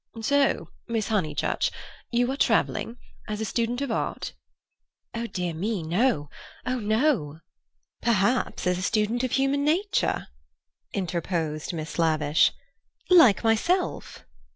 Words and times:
"So, 0.23 0.69
Miss 0.87 1.09
Honeychurch, 1.09 1.69
you 2.09 2.31
are 2.31 2.35
travelling? 2.35 2.97
As 3.27 3.39
a 3.39 3.45
student 3.45 3.81
of 3.81 3.91
art?" 3.91 4.33
"Oh, 5.13 5.27
dear 5.27 5.53
me, 5.53 5.83
no—oh, 5.83 6.79
no!" 6.79 7.39
"Perhaps 8.01 8.65
as 8.65 8.79
a 8.79 8.81
student 8.81 9.23
of 9.23 9.33
human 9.33 9.63
nature," 9.63 10.29
interposed 10.91 11.71
Miss 11.71 11.99
Lavish, 11.99 12.51
"like 13.11 13.43
myself?" 13.43 14.25